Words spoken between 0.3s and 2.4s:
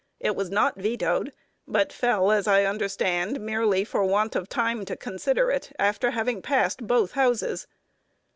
was not vetoed, but fell,